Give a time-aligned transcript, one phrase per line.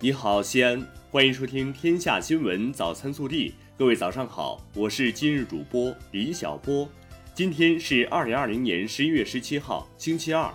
[0.00, 3.50] 你好，西安，欢迎收听《天下新闻早餐速递》。
[3.76, 6.88] 各位早上好，我是今日主播李小波。
[7.34, 10.54] 今天是二零二零年十一月十七号，星期二。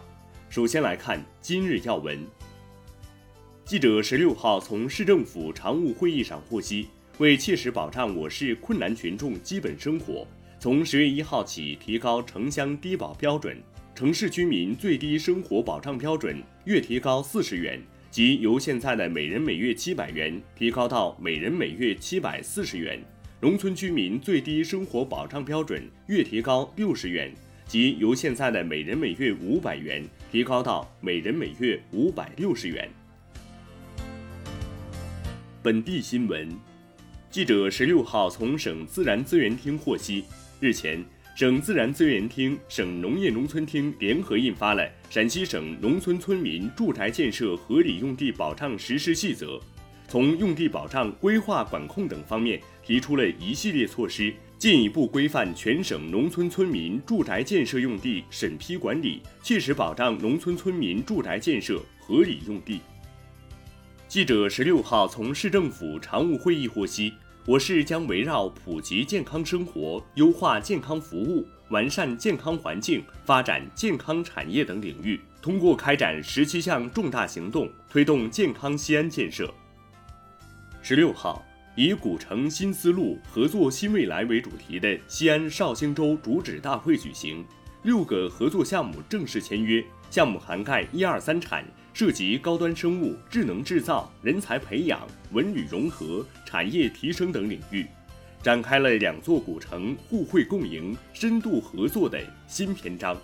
[0.50, 2.26] 首先来看今日要闻。
[3.66, 6.88] 记者十六号从市政府常务会议上获悉，
[7.18, 10.26] 为切实保障我市困难群众基本生活，
[10.58, 13.62] 从十月一号起提高城乡低保标准，
[13.94, 17.82] 城市居民最低生活保障标准月提高四十元。
[18.14, 23.02] 即由现在的每人每月七百元提高到每人每月七百四十元，
[23.42, 27.34] 农村居民最低生活保障标准月提高六十元，
[27.66, 32.88] 即由现在的每人每月五百元提高到每人每月五百六十元。
[35.64, 36.48] 本地新闻，
[37.32, 40.24] 记者十六号从省自然资源厅获悉，
[40.60, 41.04] 日前。
[41.36, 49.58] 省自然资源厅、省农业农村厅联合印发了《陕西省农村村民住宅建设合理用地保障实施细则》，
[50.08, 62.80] 从用地保障、规划管控等方面提出了一系列措施，进一步规范全省农村村民住宅建设用地审批管理，切实保障农村村民住宅建设合理用地。
[64.08, 67.12] 记者十六号从市政府常务会议获悉。
[67.46, 79.54] 我市将围绕普及健康生活、优化健康服务、完善健康环境、发展健康产业等领域，通过开展十七项重大行动，推动健康西安建设。
[80.82, 81.44] 十六号，
[81.76, 87.44] 以“古城新思路，合作新未来”为主题的西安绍兴州主旨大会举行，
[87.82, 91.66] 六个合作项目正式签约，项目涵盖一二三产。
[91.94, 97.86] 涉及高端生物、智能制造、人才培养、文旅融合、产业提升等领域，
[98.42, 103.16] 展开了两座古城互惠共赢、深度合作的新篇章。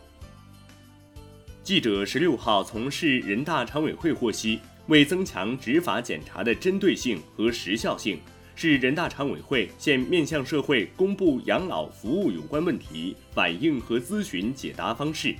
[1.63, 8.19] 记者十六号从市人大常委会获悉，为增强执法检查的针对性和时效性，
[8.55, 15.35] 市人大常委会现面向社会公布养老服务有关问题反映和咨询解答方式，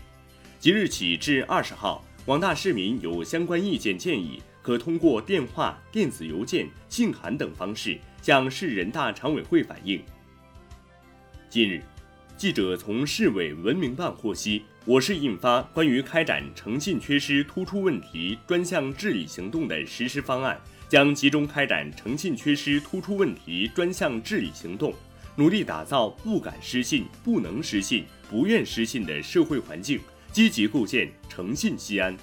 [0.60, 2.04] 即日起至二十号。
[2.26, 10.02] 广大市民有相关意见建议，可通过电话、电子邮件、信函等方式向市人大常委会反映。
[11.50, 11.82] 近日，
[12.38, 24.94] 记者从市委文明办获悉，我市印发关于开展诚信缺失突出问题专项治理行动的实施方案，将集中开展诚信缺失突出问题专项治理行动，
[25.36, 30.00] 努力打造不敢失信、不能失信、不愿失信的社会环境。
[30.32, 32.16] 积极构建诚信西安。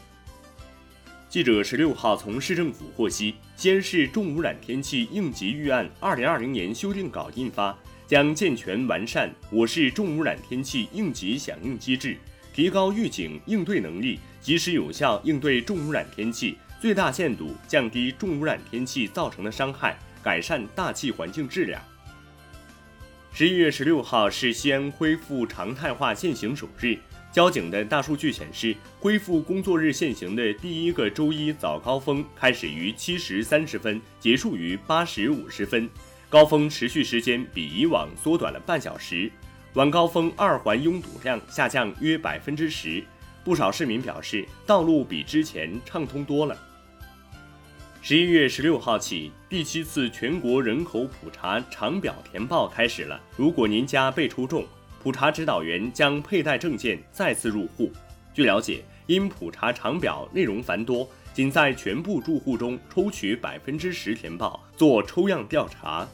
[1.28, 12.16] 记者十六号从市政府获悉，西安市重污染天气应急预案二零二零年修订稿印发，将健全完善我市重污染天气应急响应机制，
[12.55, 21.83] 提高预警应对能力，及时有效应对重污染天气，最大限度降低重污染天气造成的伤害，改善大气环境质量。
[23.33, 26.97] 十一月十六号是西安恢复常态化限行首日。
[27.37, 35.87] 交警的大数据显示，恢复工作日限行的第一个周一早高峰开始于七时三十分，结束于八时五十分，
[36.31, 39.31] 高峰持续时间比以往缩短了半小时。
[39.75, 43.05] 晚高峰二环拥堵量下降约百分之十，
[43.45, 46.57] 不少市民表示道路比之前畅通多了。
[48.01, 53.21] 十一月十六号起，第七次全国人口普查长表填报开始了。
[53.37, 54.65] 如果您家被抽中，
[55.06, 57.93] 普查指导员将佩戴证件再次入户。
[58.34, 66.09] 据了解，因普查长表内容繁多，仅在全部住户中抽取百分之十填报，做抽样调查。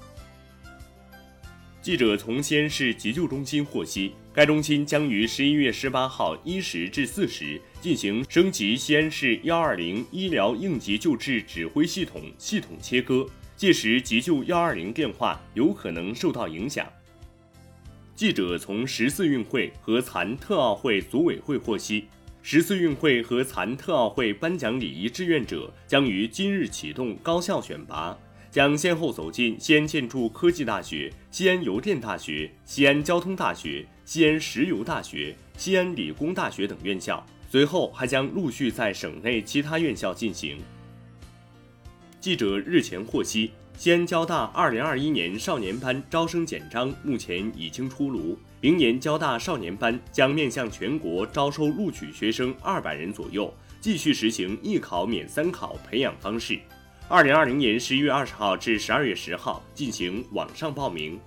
[1.81, 13.27] 记者从西安市急救中心获悉，该中心将于十一月十八号一时至四时进行升级西安市幺二零医疗应急救治指挥系统系统切割，
[13.57, 16.87] 届时急救幺二零电话有可能受到影响。
[18.15, 22.07] 记者从十四运会和残特奥会组委会获悉，
[22.43, 28.17] 十四运会和残特奥会颁奖礼仪志愿者将于今日启动高校选拔，
[28.51, 40.59] 将先后走进西安建筑科技大学、西安邮电大学、西安交通大学、西安石油大学、西安理工大学等院校，随后还将陆续在省内其他院校进行。
[42.21, 43.51] 记者日前获悉。
[43.77, 56.61] 西安交大2021年少年班招生简章目前已经出炉，明年交大少年班将面向全国招收录取学生二百人左右，继续实行一考免三考培养方式。
[57.09, 61.19] 2020年11月20号至12月10号进行网上报名。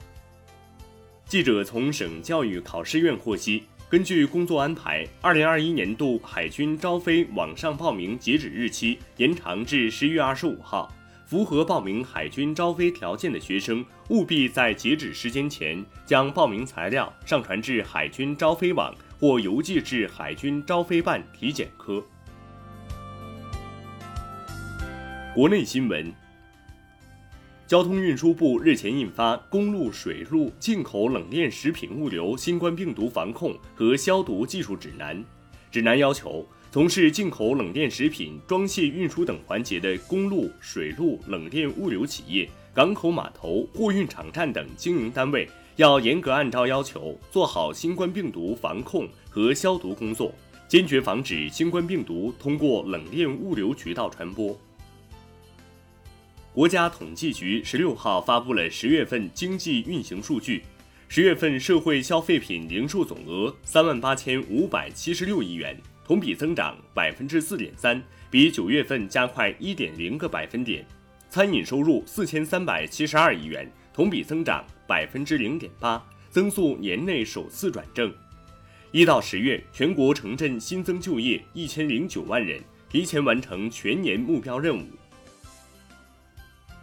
[1.26, 10.94] 记者从省教育考试院获悉，根据工作安排，2021年度海军招飞网上报名截止日期延长至11月25号。
[11.26, 22.04] 符合报名海军招飞条件的学生，务必在截止时间前将报名材料上传至海军招飞网或邮寄至海军招飞办体检科。
[25.34, 26.14] 国内新闻：
[27.66, 35.18] 交通运输部日前印发《公路水路进口冷链食品物流新冠病毒防控和消毒技术指南》，
[35.72, 36.48] 指南要求。
[36.76, 50.36] 从事进口冷链食品装卸运输等环节的公路、水路冷链物流企业、港口码头、货运场站等经营单位，要严格按照要求做好新冠病毒防控和消毒工作，
[50.68, 54.60] 坚决防止新冠病毒通过冷链物流渠道传播。
[56.54, 60.62] 国家统计局十六号发布了十月份经济运行数据，
[61.08, 65.74] 十月份社会消费品零售总额三万八千五百七十六亿元。
[66.06, 68.00] 同比增长百分之四点三，
[68.30, 70.86] 比九月份加快一点零个百分点。
[71.32, 78.14] 餐饮收入四千三百七十二亿元，同比增长百分之零点八，增速年内首次转正。
[78.92, 84.86] 一到十月，全国城镇新增就业一千零九万人，提前完成全年目标任务。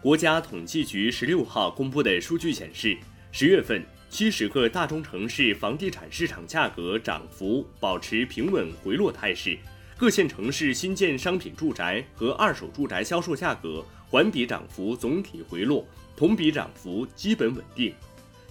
[0.01, 2.99] 国家统计局十六号公布的数据显示，
[3.31, 3.81] 十月份。
[4.13, 9.57] 七十个大中城市房地产市场价格涨幅保持平稳回落态势，
[9.97, 17.91] 各线城市新建商品住宅和二手住宅销售价格环比涨幅总体回落，同比涨幅基本稳定。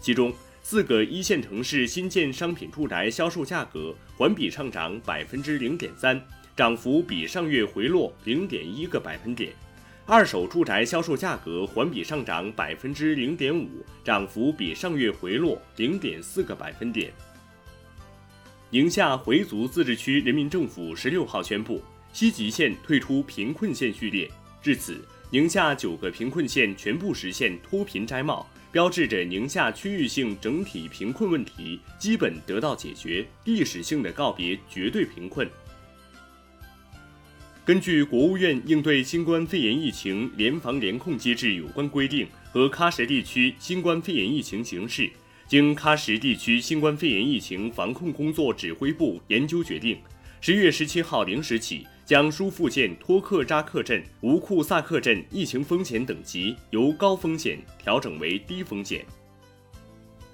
[0.01, 6.19] 其中，四个一线城市新建商品住宅销售价格环比上涨百分之零点三，
[6.57, 9.53] 涨幅比上月回落零点一个百分点。
[10.05, 17.13] 二手住宅销售价格环比上涨百分之零点五，涨幅比上月回落零点四个百分点。
[18.71, 21.81] 宁夏回族自治区人民政府十六号宣布，
[22.11, 24.29] 西吉县退出贫困县序列，
[24.61, 35.49] 至此，宁夏九个贫困县全部实现脱贫摘帽，标志着宁夏区域性整体贫困问题基本得到解决，历史性的告别绝对贫困。
[37.63, 45.07] 根据国务院应对新冠肺炎疫情联防联控机制有关规定和喀什地区新冠肺炎疫情形势，
[45.47, 49.99] 经喀什地区新冠肺炎疫情防控工作指挥部研究决定，
[50.41, 59.05] 十月十七号零时起，将舒附县托克扎克镇、吴库萨克镇疫情风险等级由高风险调整为低风险。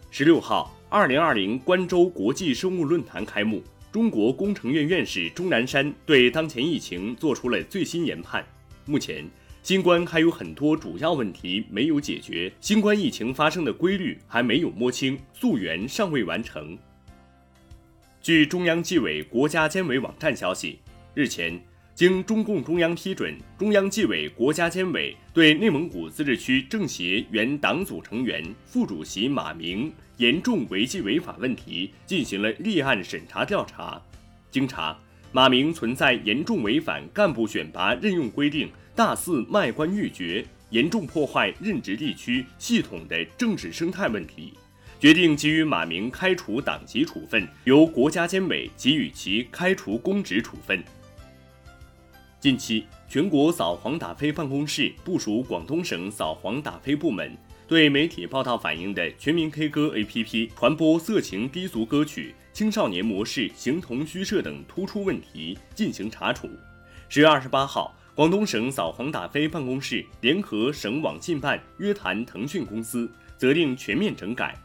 [0.09, 3.61] 十六号，二零二零关州国际生物论坛开幕。
[3.97, 8.45] 中国工程院院士钟南山对当前疫情做出了最新研判。
[8.85, 9.27] 目前，
[9.63, 16.77] 新冠还有很多主要问题没有解决，新冠疫情发生的规律还没有摸清，溯源尚未完成。
[18.21, 20.77] 据中央纪委国家监委网站消息，
[21.15, 21.59] 日前。
[21.97, 33.99] 经中共中央批准，中央纪委国家监委对内蒙古自治区政协原党组成员、副主席马明严重违纪违法问题进行了立案审查调查。
[34.51, 34.95] 经查，
[35.31, 44.53] 马明存在严重违反干部选拔任用规定、大肆卖官鬻爵、严重破坏任职地区系统的政治生态问题，
[44.99, 50.83] 决定给予马明开除党籍处分，由国家监委给予其开除公职处分。
[52.39, 57.35] 近期，全国扫黄打非办公室部署广东省扫黄打非部门，
[57.67, 66.47] 对媒体报道反映的全民 K 歌 APP 传播色情低俗歌曲、青少年模式形同虚设等突出问题进行查处。
[67.09, 74.55] 十月二十八号，广东省扫黄打非办公室联合省网信办约谈腾讯公司，责令全面整改。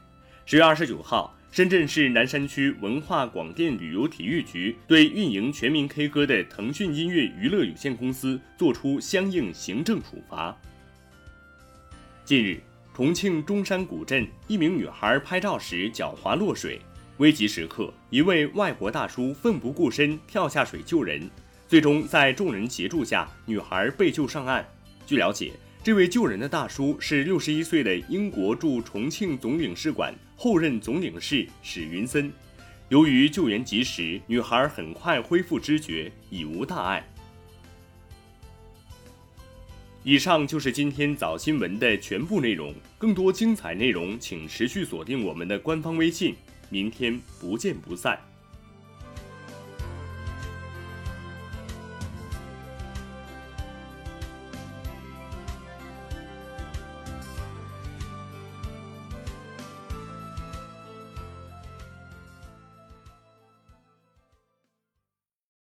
[0.44, 1.34] 十月二十九号。
[1.52, 10.56] 深圳市南山区文化广电旅游体育局对运营全民 K 歌的腾讯音乐娱乐有限公司作出相应行政处罚。
[12.24, 12.58] 近日，
[12.94, 16.80] 重庆中山古镇一名女孩拍照时脚滑落水，
[17.18, 21.28] 危急时刻，一位外国大叔奋不顾身跳下水救人，
[21.68, 24.66] 最终在众人协助下，女孩被救上岸。
[25.04, 25.52] 据了解。
[25.84, 32.32] 这位救人的大叔是六十一岁的英国驻重庆总领事馆后任总领事史云森。
[32.88, 37.04] 由于救援及时，女孩很快恢复知觉，已无大碍。
[40.04, 46.36] 以上就是今天早新闻的全部内容，更多精彩内容请持续锁定我们的官方微信。
[46.68, 48.16] 明天不见不散。